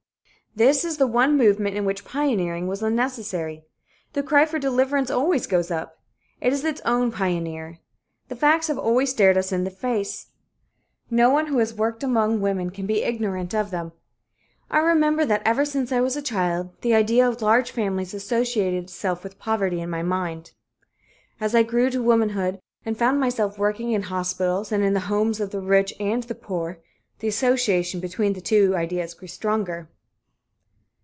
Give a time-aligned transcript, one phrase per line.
[0.53, 3.63] This is the one movement in which pioneering was unnecessary.
[4.11, 5.99] The cry for deliverance always goes up.
[6.41, 7.77] It is its own pioneer.
[8.27, 10.27] The facts have always stared us in the face.
[11.09, 13.93] No one who has worked among women can be ignorant of them.
[14.69, 18.83] I remember that ever since I was a child, the idea of large families associated
[18.83, 20.51] itself with poverty in my mind.
[21.39, 25.39] As I grew to womanhood, and found myself working in hospitals and in the homes
[25.39, 26.79] of the rich and the poor,
[27.19, 29.87] the association between the two ideas grew stronger.